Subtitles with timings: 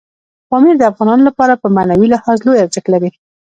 [0.49, 3.09] پامیر د افغانانو لپاره په معنوي لحاظ لوی ارزښت لري.